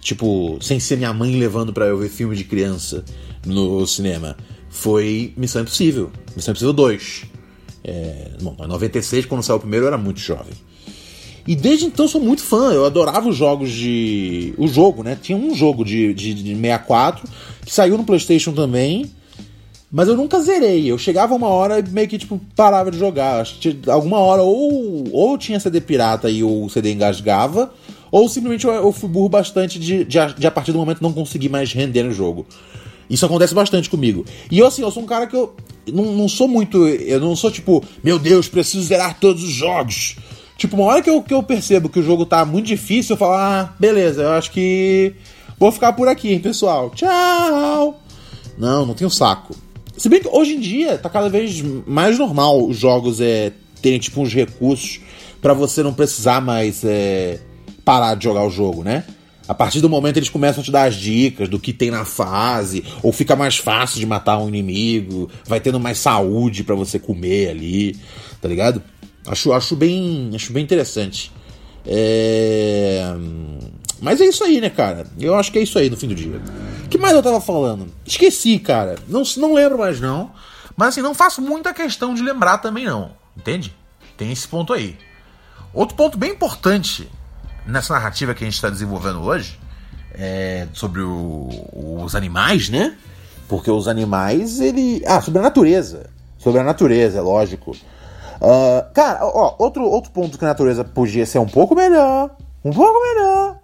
tipo, 0.00 0.58
sem 0.60 0.80
ser 0.80 0.96
minha 0.96 1.12
mãe 1.12 1.38
levando 1.38 1.72
para 1.72 1.86
eu 1.86 1.98
ver 1.98 2.08
filme 2.08 2.36
de 2.36 2.44
criança 2.44 3.04
no 3.46 3.86
cinema, 3.86 4.36
foi 4.68 5.32
Missão 5.36 5.62
Impossível. 5.62 6.10
Missão 6.34 6.52
Impossível 6.52 6.72
2. 6.72 7.22
É, 7.84 8.30
bom, 8.42 8.56
em 8.60 8.66
96, 8.66 9.26
quando 9.26 9.42
saiu 9.42 9.58
o 9.58 9.60
primeiro, 9.60 9.84
eu 9.84 9.88
era 9.88 9.98
muito 9.98 10.18
jovem. 10.18 10.52
E 11.46 11.54
desde 11.54 11.86
então 11.86 12.08
sou 12.08 12.20
muito 12.20 12.42
fã, 12.42 12.72
eu 12.72 12.84
adorava 12.84 13.28
os 13.28 13.36
jogos 13.36 13.70
de. 13.70 14.52
O 14.58 14.66
jogo, 14.66 15.02
né? 15.02 15.16
Tinha 15.20 15.38
um 15.38 15.54
jogo 15.54 15.84
de, 15.84 16.12
de, 16.12 16.34
de 16.34 16.54
64 16.54 17.28
que 17.64 17.72
saiu 17.72 17.96
no 17.96 18.04
PlayStation 18.04 18.52
também. 18.52 19.10
Mas 19.90 20.08
eu 20.08 20.16
nunca 20.16 20.40
zerei. 20.40 20.90
Eu 20.90 20.98
chegava 20.98 21.34
uma 21.34 21.46
hora 21.46 21.78
e 21.78 21.88
meio 21.88 22.08
que, 22.08 22.18
tipo, 22.18 22.40
parava 22.56 22.90
de 22.90 22.98
jogar. 22.98 23.40
Acho 23.40 23.58
que 23.58 23.78
alguma 23.88 24.18
hora 24.18 24.42
ou, 24.42 25.04
ou 25.12 25.38
tinha 25.38 25.60
CD 25.60 25.80
pirata 25.80 26.28
e 26.28 26.42
o 26.42 26.68
CD 26.68 26.92
engasgava, 26.92 27.72
ou 28.10 28.28
simplesmente 28.28 28.66
eu, 28.66 28.92
fui 28.92 29.08
burro 29.08 29.28
bastante 29.28 29.78
de, 29.78 30.04
de, 30.04 30.18
de, 30.36 30.46
a 30.46 30.50
partir 30.50 30.72
do 30.72 30.78
momento 30.78 31.00
não 31.00 31.12
conseguir 31.12 31.48
mais 31.48 31.72
render 31.72 32.02
no 32.02 32.12
jogo. 32.12 32.44
Isso 33.08 33.24
acontece 33.24 33.54
bastante 33.54 33.88
comigo. 33.88 34.24
E 34.50 34.58
eu, 34.58 34.66
assim, 34.66 34.82
eu 34.82 34.90
sou 34.90 35.04
um 35.04 35.06
cara 35.06 35.28
que 35.28 35.36
eu 35.36 35.54
não, 35.92 36.06
não 36.12 36.28
sou 36.28 36.48
muito. 36.48 36.88
Eu 36.88 37.20
não 37.20 37.36
sou 37.36 37.52
tipo, 37.52 37.82
meu 38.02 38.18
Deus, 38.18 38.48
preciso 38.48 38.82
zerar 38.82 39.18
todos 39.20 39.44
os 39.44 39.52
jogos. 39.52 40.16
Tipo, 40.56 40.76
uma 40.76 40.86
hora 40.86 41.02
que 41.02 41.10
eu, 41.10 41.22
que 41.22 41.34
eu 41.34 41.42
percebo 41.42 41.88
que 41.88 42.00
o 42.00 42.02
jogo 42.02 42.24
tá 42.24 42.44
muito 42.44 42.66
difícil, 42.66 43.14
eu 43.14 43.18
falo, 43.18 43.34
ah, 43.34 43.74
beleza, 43.78 44.22
eu 44.22 44.30
acho 44.30 44.50
que 44.50 45.14
vou 45.58 45.70
ficar 45.70 45.92
por 45.92 46.08
aqui, 46.08 46.38
pessoal. 46.38 46.90
Tchau! 46.90 48.00
Não, 48.56 48.86
não 48.86 48.94
tenho 48.94 49.10
saco. 49.10 49.54
Se 49.96 50.08
bem 50.08 50.20
que 50.20 50.28
hoje 50.28 50.54
em 50.54 50.60
dia 50.60 50.98
tá 50.98 51.08
cada 51.08 51.28
vez 51.28 51.62
mais 51.86 52.18
normal 52.18 52.66
os 52.66 52.76
jogos 52.76 53.20
é, 53.20 53.52
terem 53.80 53.98
tipo 53.98 54.20
uns 54.20 54.32
recursos 54.32 55.00
para 55.40 55.54
você 55.54 55.82
não 55.82 55.92
precisar 55.92 56.40
mais 56.40 56.84
é, 56.84 57.38
parar 57.84 58.14
de 58.14 58.24
jogar 58.24 58.44
o 58.44 58.50
jogo, 58.50 58.82
né? 58.82 59.04
A 59.48 59.54
partir 59.54 59.80
do 59.80 59.88
momento 59.88 60.16
eles 60.16 60.28
começam 60.28 60.60
a 60.60 60.64
te 60.64 60.72
dar 60.72 60.84
as 60.84 60.96
dicas 60.96 61.48
do 61.48 61.58
que 61.58 61.72
tem 61.72 61.90
na 61.90 62.04
fase, 62.04 62.82
ou 63.02 63.12
fica 63.12 63.36
mais 63.36 63.56
fácil 63.56 64.00
de 64.00 64.06
matar 64.06 64.38
um 64.38 64.48
inimigo, 64.48 65.30
vai 65.46 65.60
tendo 65.60 65.78
mais 65.78 65.98
saúde 65.98 66.64
para 66.64 66.74
você 66.74 66.98
comer 66.98 67.50
ali, 67.50 67.96
tá 68.40 68.48
ligado? 68.48 68.82
Acho, 69.26 69.52
acho, 69.52 69.76
bem, 69.76 70.30
acho 70.34 70.52
bem 70.52 70.62
interessante. 70.62 71.32
É... 71.86 73.14
Mas 74.00 74.20
é 74.20 74.26
isso 74.26 74.44
aí, 74.44 74.60
né, 74.60 74.70
cara? 74.70 75.06
Eu 75.18 75.34
acho 75.34 75.50
que 75.50 75.58
é 75.58 75.62
isso 75.62 75.78
aí 75.78 75.88
no 75.88 75.96
fim 75.96 76.08
do 76.08 76.14
dia. 76.14 76.40
O 76.84 76.88
que 76.88 76.98
mais 76.98 77.14
eu 77.14 77.22
tava 77.22 77.40
falando? 77.40 77.88
Esqueci, 78.04 78.58
cara. 78.58 78.96
Não, 79.08 79.22
não 79.38 79.54
lembro 79.54 79.78
mais, 79.78 80.00
não. 80.00 80.30
Mas 80.76 80.88
assim, 80.88 81.02
não 81.02 81.14
faço 81.14 81.40
muita 81.40 81.72
questão 81.72 82.14
de 82.14 82.22
lembrar 82.22 82.58
também, 82.58 82.84
não. 82.84 83.12
Entende? 83.36 83.74
Tem 84.16 84.30
esse 84.30 84.46
ponto 84.46 84.72
aí. 84.72 84.96
Outro 85.72 85.96
ponto 85.96 86.18
bem 86.18 86.32
importante 86.32 87.08
nessa 87.66 87.94
narrativa 87.94 88.34
que 88.34 88.44
a 88.44 88.46
gente 88.46 88.54
está 88.54 88.70
desenvolvendo 88.70 89.22
hoje 89.22 89.58
é 90.12 90.66
sobre 90.72 91.02
o, 91.02 91.48
os 92.02 92.14
animais, 92.14 92.68
né? 92.68 92.96
Porque 93.48 93.70
os 93.70 93.88
animais, 93.88 94.60
ele. 94.60 95.02
Ah, 95.06 95.20
sobre 95.20 95.38
a 95.38 95.42
natureza. 95.42 96.10
Sobre 96.38 96.60
a 96.60 96.64
natureza, 96.64 97.18
é 97.18 97.20
lógico. 97.20 97.76
Uh, 98.36 98.92
cara, 98.92 99.20
ó, 99.22 99.54
outro, 99.58 99.84
outro 99.84 100.10
ponto 100.10 100.38
que 100.38 100.44
a 100.44 100.48
natureza 100.48 100.84
podia 100.84 101.24
ser 101.26 101.38
um 101.38 101.46
pouco 101.46 101.74
melhor. 101.74 102.30
Um 102.64 102.72
pouco 102.72 103.00
melhor. 103.00 103.56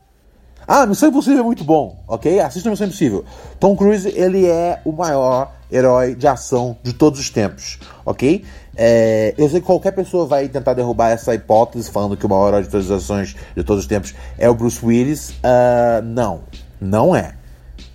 Ah, 0.66 0.86
Missão 0.86 1.08
Impossível 1.08 1.40
é 1.40 1.42
muito 1.42 1.64
bom, 1.64 2.02
ok? 2.06 2.38
Assista 2.40 2.70
Missão 2.70 2.86
Impossível. 2.86 3.24
Tom 3.58 3.76
Cruise, 3.76 4.08
ele 4.08 4.46
é 4.46 4.80
o 4.84 4.92
maior 4.92 5.52
herói 5.70 6.14
de 6.14 6.26
ação 6.26 6.76
de 6.82 6.92
todos 6.92 7.18
os 7.18 7.30
tempos, 7.30 7.78
ok? 8.06 8.44
É, 8.76 9.34
eu 9.36 9.48
sei 9.48 9.60
que 9.60 9.66
qualquer 9.66 9.92
pessoa 9.92 10.24
vai 10.26 10.48
tentar 10.48 10.74
derrubar 10.74 11.10
essa 11.10 11.34
hipótese 11.34 11.90
falando 11.90 12.16
que 12.16 12.24
o 12.24 12.28
maior 12.28 12.48
herói 12.48 12.62
de 12.62 12.68
todas 12.68 12.90
as 12.90 13.02
ações 13.02 13.36
de 13.56 13.64
todos 13.64 13.82
os 13.82 13.88
tempos 13.88 14.14
é 14.38 14.48
o 14.48 14.54
Bruce 14.54 14.84
Willis. 14.84 15.30
Uh, 15.30 16.02
não, 16.04 16.40
não 16.80 17.14
é. 17.14 17.34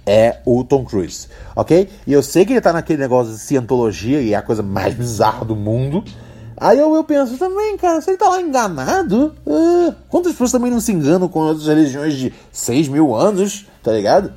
É 0.05 0.38
o 0.46 0.63
Tom 0.63 0.86
Cruise, 0.86 1.27
ok? 1.53 1.89
E 2.05 2.13
eu 2.13 2.24
sei 2.24 2.46
que 2.46 2.53
ele 2.53 2.62
tá 2.62 2.72
naquele 2.72 3.00
negócio 3.00 3.34
de 3.34 3.39
cientologia 3.39 4.22
e 4.22 4.34
é 4.34 4.38
a 4.38 4.41
coisa 4.41 4.63
mais 4.63 4.93
bizarra 4.93 5.43
do 5.43 5.55
mundo. 5.55 6.03
Aí 6.59 6.79
eu, 6.79 6.95
eu 6.95 7.03
penso 7.03 7.37
também, 7.37 7.77
cara, 7.77 8.01
se 8.01 8.09
ele 8.09 8.17
tá 8.17 8.27
lá 8.27 8.41
enganado, 8.41 9.35
uh, 9.45 9.93
quantas 10.09 10.31
pessoas 10.31 10.51
também 10.51 10.71
não 10.71 10.81
se 10.81 10.91
enganam 10.91 11.29
com 11.29 11.39
outras 11.39 11.67
religiões 11.67 12.15
de 12.15 12.33
6 12.51 12.87
mil 12.87 13.15
anos, 13.15 13.67
tá 13.83 13.91
ligado? 13.91 14.33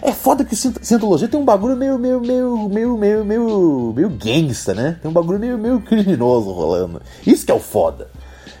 É 0.00 0.12
foda 0.12 0.44
que 0.44 0.56
Cientologia 0.56 1.28
tem 1.28 1.38
um 1.38 1.44
bagulho 1.44 1.76
meio, 1.76 1.98
meio, 1.98 2.20
meio, 2.20 2.68
meio, 2.68 2.96
meio, 2.96 3.24
meio, 3.24 3.92
meio 3.94 4.08
gangsta, 4.10 4.74
né? 4.74 4.98
Tem 5.02 5.10
um 5.10 5.14
bagulho 5.14 5.38
meio, 5.38 5.58
meio 5.58 5.80
criminoso 5.80 6.50
rolando. 6.50 7.02
Isso 7.26 7.44
que 7.44 7.52
é 7.52 7.54
o 7.54 7.60
foda. 7.60 8.08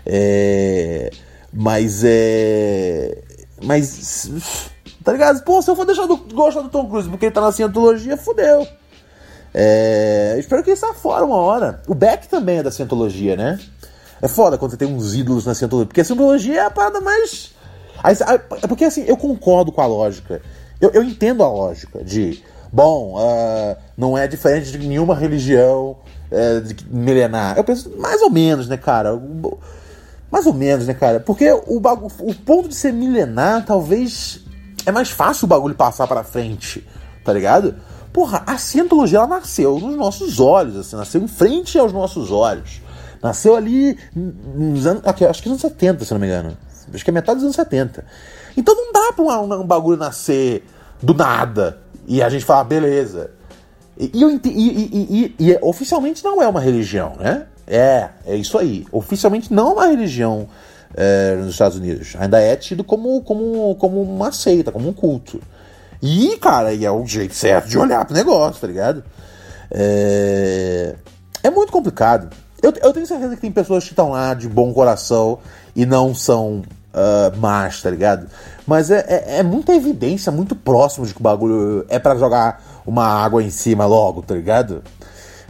É... 0.04 1.10
Mas 1.52 2.02
é... 2.04 3.22
Mas... 3.62 4.30
Tá 5.02 5.12
ligado? 5.12 5.42
Pô, 5.44 5.60
se 5.60 5.70
eu 5.70 5.76
for 5.76 5.84
deixar 5.84 6.06
de 6.06 6.14
gostar 6.34 6.60
do 6.60 6.68
Tom 6.68 6.88
Cruise 6.88 7.08
porque 7.08 7.26
ele 7.26 7.34
tá 7.34 7.40
na 7.40 7.52
Cientologia, 7.52 8.16
fudeu. 8.16 8.66
É, 9.54 10.36
espero 10.38 10.62
que 10.62 10.70
ele 10.70 10.76
saia 10.76 10.94
fora 10.94 11.24
uma 11.24 11.36
hora. 11.36 11.82
O 11.86 11.94
Beck 11.94 12.26
também 12.28 12.58
é 12.58 12.62
da 12.62 12.70
Cientologia, 12.70 13.36
né? 13.36 13.58
É 14.20 14.28
foda 14.28 14.56
quando 14.56 14.70
você 14.70 14.76
tem 14.76 14.88
uns 14.88 15.14
ídolos 15.14 15.44
na 15.44 15.54
Cientologia. 15.54 15.88
Porque 15.88 16.00
a 16.00 16.04
Cientologia 16.04 16.60
é 16.60 16.64
a 16.64 16.70
parada 16.70 17.00
mais. 17.00 17.54
É 18.62 18.66
porque 18.66 18.84
assim, 18.84 19.04
eu 19.06 19.16
concordo 19.16 19.70
com 19.70 19.80
a 19.80 19.86
lógica. 19.86 20.40
Eu, 20.80 20.90
eu 20.90 21.02
entendo 21.02 21.42
a 21.42 21.48
lógica 21.48 22.02
de. 22.02 22.42
Bom, 22.72 23.16
uh, 23.18 23.76
não 23.96 24.16
é 24.16 24.26
diferente 24.26 24.72
de 24.72 24.78
nenhuma 24.78 25.14
religião 25.14 25.98
uh, 26.30 26.86
milenar. 26.90 27.58
Eu 27.58 27.64
penso, 27.64 27.92
mais 27.98 28.22
ou 28.22 28.30
menos, 28.30 28.66
né, 28.66 28.78
cara? 28.78 29.20
Mais 30.30 30.46
ou 30.46 30.54
menos, 30.54 30.86
né, 30.86 30.94
cara? 30.94 31.20
Porque 31.20 31.52
o, 31.66 31.78
bagu... 31.78 32.10
o 32.20 32.34
ponto 32.34 32.68
de 32.68 32.74
ser 32.74 32.92
milenar, 32.92 33.66
talvez. 33.66 34.40
É 34.84 34.90
mais 34.90 35.10
fácil 35.10 35.44
o 35.44 35.48
bagulho 35.48 35.76
passar 35.76 36.08
pra 36.08 36.24
frente, 36.24 36.84
tá 37.24 37.32
ligado? 37.32 37.76
Porra, 38.12 38.42
a 38.46 38.58
cientologia 38.58 39.18
ela 39.18 39.26
nasceu 39.26 39.78
nos 39.78 39.96
nossos 39.96 40.38
olhos, 40.38 40.76
assim, 40.76 40.96
nasceu 40.96 41.22
em 41.22 41.28
frente 41.28 41.78
aos 41.78 41.92
nossos 41.92 42.30
olhos. 42.30 42.82
Nasceu 43.22 43.56
ali 43.56 43.98
nos 44.14 44.86
anos. 44.86 45.02
Acho 45.06 45.42
que 45.42 45.48
nos 45.48 45.64
anos 45.64 45.72
70, 45.72 46.04
se 46.04 46.12
não 46.12 46.20
me 46.20 46.26
engano. 46.26 46.56
Acho 46.92 47.04
que 47.04 47.10
é 47.10 47.12
metade 47.12 47.36
dos 47.36 47.44
anos 47.44 47.56
70. 47.56 48.04
Então 48.56 48.74
não 48.74 48.92
dá 48.92 49.12
pra 49.14 49.24
um, 49.24 49.62
um 49.62 49.66
bagulho 49.66 49.96
nascer 49.96 50.64
do 51.02 51.14
nada 51.14 51.80
e 52.06 52.22
a 52.22 52.28
gente 52.28 52.44
falar, 52.44 52.64
beleza. 52.64 53.30
E, 53.96 54.10
e, 54.12 55.34
e, 55.38 55.50
e, 55.50 55.58
oficialmente 55.62 56.24
não 56.24 56.42
é 56.42 56.48
uma 56.48 56.60
religião, 56.60 57.14
né? 57.18 57.46
É, 57.66 58.08
é 58.26 58.36
isso 58.36 58.58
aí. 58.58 58.86
Oficialmente 58.90 59.52
não 59.52 59.70
é 59.70 59.72
uma 59.72 59.86
religião 59.86 60.48
é, 60.94 61.36
nos 61.36 61.50
Estados 61.50 61.78
Unidos. 61.78 62.14
Ainda 62.18 62.40
é 62.40 62.56
tido 62.56 62.82
como, 62.82 63.22
como, 63.22 63.74
como 63.76 64.02
uma 64.02 64.32
seita, 64.32 64.72
como 64.72 64.88
um 64.88 64.92
culto. 64.92 65.40
E, 66.02 66.36
cara, 66.38 66.74
e 66.74 66.84
é 66.84 66.90
o 66.90 67.06
jeito 67.06 67.34
certo 67.34 67.68
de 67.68 67.78
olhar 67.78 68.04
pro 68.04 68.14
negócio, 68.14 68.60
tá 68.60 68.66
ligado? 68.66 69.04
É, 69.70 70.96
é 71.44 71.50
muito 71.50 71.70
complicado. 71.70 72.28
Eu, 72.60 72.72
eu 72.82 72.92
tenho 72.92 73.06
certeza 73.06 73.36
que 73.36 73.40
tem 73.40 73.52
pessoas 73.52 73.84
que 73.84 73.90
estão 73.90 74.10
lá 74.10 74.34
de 74.34 74.48
bom 74.48 74.72
coração 74.72 75.38
e 75.74 75.86
não 75.86 76.14
são 76.14 76.62
uh, 76.92 77.36
más, 77.38 77.80
tá 77.82 77.90
ligado? 77.90 78.26
Mas 78.66 78.90
é, 78.90 79.04
é, 79.08 79.38
é, 79.38 79.42
muita 79.42 79.74
evidência, 79.74 80.30
muito 80.30 80.54
próximo 80.54 81.06
de 81.06 81.14
que 81.14 81.20
o 81.20 81.22
bagulho 81.22 81.84
é 81.88 81.98
para 81.98 82.16
jogar 82.16 82.82
uma 82.86 83.04
água 83.04 83.42
em 83.42 83.50
cima 83.50 83.86
logo, 83.86 84.22
tá 84.22 84.34
ligado? 84.34 84.82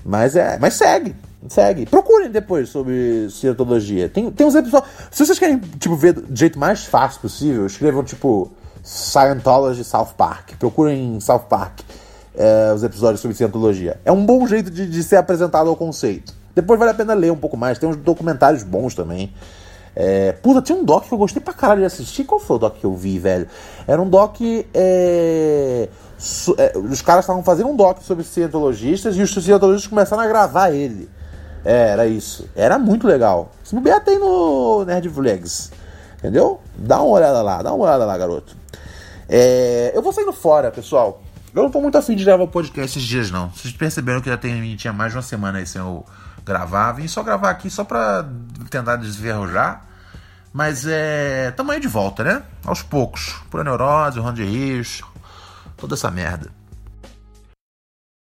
Mas 0.05 0.37
é. 0.37 0.59
Mas 0.59 0.75
segue. 0.75 1.15
Segue. 1.49 1.87
Procurem 1.87 2.31
depois 2.31 2.69
sobre 2.69 3.29
cientologia. 3.31 4.09
Tem, 4.09 4.31
tem 4.31 4.47
uns 4.47 4.55
episódios. 4.55 4.91
Se 5.11 5.25
vocês 5.25 5.39
querem, 5.39 5.59
tipo, 5.79 5.97
ver 5.97 6.13
do 6.13 6.37
jeito 6.37 6.59
mais 6.59 6.85
fácil 6.85 7.21
possível, 7.21 7.67
escrevam, 7.67 8.05
tipo, 8.05 8.51
Scientology 8.83 9.85
South 9.85 10.15
Park. 10.17 10.57
Procurem 10.59 11.17
em 11.17 11.21
South 11.21 11.47
Park 11.49 11.81
é, 12.35 12.73
os 12.75 12.83
episódios 12.83 13.21
sobre 13.21 13.37
Scientologia. 13.37 14.01
É 14.05 14.11
um 14.11 14.25
bom 14.25 14.47
jeito 14.47 14.71
de, 14.71 14.89
de, 14.89 15.03
ser 15.03 15.17
apresentado 15.17 15.69
ao 15.69 15.77
conceito. 15.77 16.35
Depois 16.55 16.79
vale 16.79 16.91
a 16.91 16.95
pena 16.95 17.15
ler 17.15 17.31
um 17.31 17.37
pouco 17.37 17.57
mais. 17.57 17.79
Tem 17.79 17.89
uns 17.89 17.97
documentários 17.97 18.63
bons 18.63 18.95
também. 18.95 19.33
É, 19.95 20.33
puta, 20.33 20.63
tinha 20.63 20.77
um 20.77 20.85
doc 20.85 21.07
que 21.07 21.13
eu 21.13 21.19
gostei 21.19 21.41
pra 21.41 21.55
caralho 21.55 21.81
de 21.81 21.87
assistir. 21.87 22.25
Qual 22.25 22.41
foi 22.41 22.57
o 22.57 22.59
doc 22.59 22.77
que 22.77 22.85
eu 22.85 22.95
vi, 22.95 23.19
velho? 23.19 23.47
Era 23.87 24.01
um 24.01 24.09
doc. 24.09 24.39
É, 24.75 25.89
su, 26.19 26.55
é, 26.59 26.73
os 26.77 27.03
caras 27.03 27.25
estavam 27.25 27.43
fazendo 27.43 27.69
um 27.69 27.77
doc 27.77 28.01
sobre 28.03 28.25
cientologistas 28.25 29.17
e 29.17 29.23
os 29.23 29.33
cientologistas 29.33 29.89
começaram 29.89 30.23
a 30.23 30.27
gravar 30.27 30.71
ele. 30.71 31.09
É, 31.65 31.91
era 31.91 32.07
isso. 32.07 32.49
Era 32.57 32.79
muito 32.79 33.07
legal. 33.07 33.53
Se 33.63 33.75
não 33.75 33.83
tem 34.01 34.19
no 34.19 34.85
Nerd 34.85 35.09
Vlogs. 35.09 35.71
Entendeu? 36.19 36.61
Dá 36.77 37.03
uma 37.03 37.15
olhada 37.15 37.43
lá, 37.43 37.63
dá 37.63 37.73
uma 37.73 37.85
olhada 37.85 38.05
lá, 38.05 38.17
garoto. 38.17 38.62
É, 39.35 39.93
eu 39.95 40.03
vou 40.03 40.13
saindo 40.13 40.31
fora, 40.31 40.71
pessoal. 40.71 41.23
Eu 41.55 41.63
não 41.63 41.71
tô 41.71 41.81
muito 41.81 41.97
afim 41.97 42.15
de 42.15 42.23
gravar 42.23 42.47
podcast 42.47 42.99
esses 42.99 43.09
dias, 43.09 43.31
não. 43.31 43.49
Vocês 43.49 43.73
perceberam 43.73 44.21
que 44.21 44.29
já 44.29 44.37
tem, 44.37 44.77
tinha 44.77 44.93
mais 44.93 45.13
de 45.13 45.17
uma 45.17 45.23
semana 45.23 45.59
aí 45.59 45.67
sem 45.67 45.81
eu 45.81 46.05
gravar. 46.45 46.93
Vim 46.93 47.09
só 47.09 47.23
gravar 47.23 47.49
aqui 47.49 47.71
só 47.71 47.83
pra 47.83 48.27
tentar 48.69 48.97
desverrojar. 48.97 49.87
Mas 50.53 50.87
é. 50.87 51.51
Tamo 51.53 51.73
aí 51.73 51.81
de 51.81 51.89
volta, 51.89 52.23
né? 52.23 52.43
Aos 52.63 52.83
poucos. 52.83 53.41
Pura 53.51 53.65
neurose, 53.65 54.21
Ron 54.21 54.35
de 54.35 54.45
Rios, 54.45 55.01
toda 55.79 55.95
essa 55.95 56.11
merda. 56.11 56.51